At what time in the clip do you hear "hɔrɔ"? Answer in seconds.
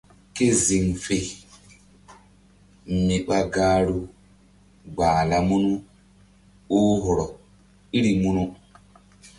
7.03-7.25